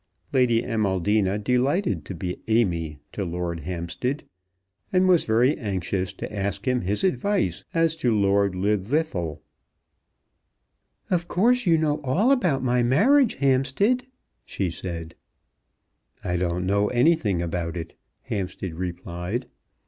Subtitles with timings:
[0.33, 4.23] Lady Amaldina delighted to be Amy to Lord Hampstead,
[4.91, 9.37] and was very anxious to ask him his advice as to Lord Llwddythlw.
[11.11, 14.07] "Of course you know all about my marriage, Hampstead?"
[14.43, 15.13] she said.
[16.23, 19.45] "I don't know anything about it," Hampstead replied.